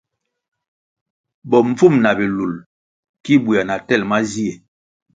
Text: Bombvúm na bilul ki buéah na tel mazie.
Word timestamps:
Bombvúm 1.49 1.95
na 2.03 2.11
bilul 2.17 2.53
ki 3.23 3.33
buéah 3.43 3.65
na 3.67 3.75
tel 3.87 4.03
mazie. 4.11 4.51